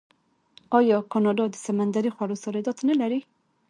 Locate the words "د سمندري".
1.53-2.09